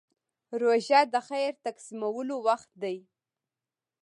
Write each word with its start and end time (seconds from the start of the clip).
روژه 0.61 0.99
د 1.13 1.15
خیر 1.27 1.51
تقسیمولو 1.65 2.35
وخت 2.47 2.69
دی. 2.83 2.97